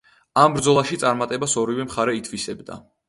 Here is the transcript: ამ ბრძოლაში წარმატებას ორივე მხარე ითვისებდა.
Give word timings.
ამ 0.43 0.53
ბრძოლაში 0.55 0.97
წარმატებას 1.03 1.53
ორივე 1.65 1.85
მხარე 1.91 2.17
ითვისებდა. 2.21 2.81